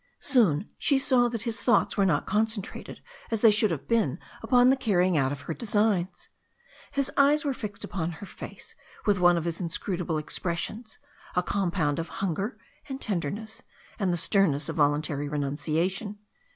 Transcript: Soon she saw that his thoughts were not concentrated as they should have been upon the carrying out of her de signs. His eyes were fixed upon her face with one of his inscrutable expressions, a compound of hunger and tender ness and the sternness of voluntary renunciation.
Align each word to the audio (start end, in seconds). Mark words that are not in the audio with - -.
Soon 0.19 0.67
she 0.79 0.97
saw 0.97 1.27
that 1.29 1.43
his 1.43 1.61
thoughts 1.61 1.95
were 1.95 2.07
not 2.07 2.25
concentrated 2.25 3.03
as 3.29 3.41
they 3.41 3.51
should 3.51 3.69
have 3.69 3.87
been 3.87 4.17
upon 4.41 4.71
the 4.71 4.75
carrying 4.75 5.15
out 5.15 5.31
of 5.31 5.41
her 5.41 5.53
de 5.53 5.67
signs. 5.67 6.27
His 6.89 7.11
eyes 7.17 7.45
were 7.45 7.53
fixed 7.53 7.83
upon 7.83 8.13
her 8.13 8.25
face 8.25 8.73
with 9.05 9.19
one 9.19 9.37
of 9.37 9.45
his 9.45 9.61
inscrutable 9.61 10.17
expressions, 10.17 10.97
a 11.35 11.43
compound 11.43 11.99
of 11.99 12.09
hunger 12.17 12.57
and 12.89 12.99
tender 12.99 13.29
ness 13.29 13.61
and 13.99 14.11
the 14.11 14.17
sternness 14.17 14.69
of 14.69 14.77
voluntary 14.77 15.29
renunciation. 15.29 16.17